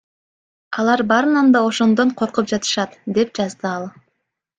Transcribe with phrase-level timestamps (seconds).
[0.77, 3.87] Алар баарынан да ошондон коркуп жатышат,— деп жазды ал.